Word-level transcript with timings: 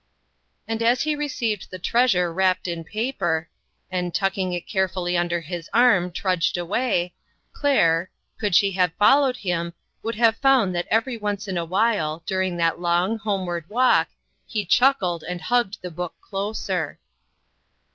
And 0.67 0.81
as 0.81 1.03
he 1.03 1.15
received 1.15 1.69
the 1.69 1.77
treasure 1.77 2.33
wrapped 2.33 2.67
in 2.67 2.83
paper, 2.83 3.49
and, 3.91 4.15
tucking 4.15 4.51
it 4.51 4.65
carefully 4.65 5.15
under 5.15 5.41
his 5.41 5.69
arm, 5.75 6.11
trudged 6.11 6.57
away, 6.57 7.13
Claire, 7.53 8.09
could 8.39 8.55
she 8.55 8.71
have 8.71 8.95
followed 8.97 9.37
him, 9.37 9.75
would 10.01 10.15
have 10.15 10.37
found 10.37 10.73
that 10.73 10.87
every 10.89 11.17
once 11.17 11.47
in 11.47 11.55
a 11.55 11.65
while, 11.65 12.23
during 12.25 12.57
that 12.57 12.79
long, 12.79 13.19
home 13.19 13.45
ward 13.45 13.69
walk, 13.69 14.09
he 14.47 14.65
chuckled, 14.65 15.21
and 15.21 15.39
hugged 15.41 15.77
the 15.83 15.91
book 15.91 16.15
closer. 16.19 16.97